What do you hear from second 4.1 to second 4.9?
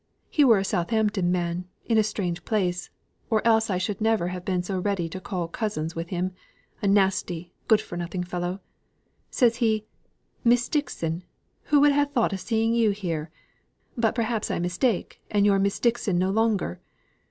have been so